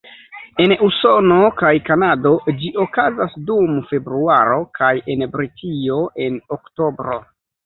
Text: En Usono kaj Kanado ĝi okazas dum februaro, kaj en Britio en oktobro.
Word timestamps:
En 0.61 0.71
Usono 0.85 1.35
kaj 1.59 1.69
Kanado 1.89 2.31
ĝi 2.61 2.71
okazas 2.85 3.35
dum 3.51 3.77
februaro, 3.93 4.57
kaj 4.81 4.91
en 5.17 5.27
Britio 5.37 6.01
en 6.27 6.43
oktobro. 6.59 7.21